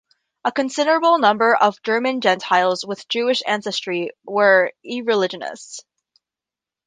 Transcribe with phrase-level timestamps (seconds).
[0.43, 5.81] A considerable number of German Gentiles with Jewish ancestry were irreligionists.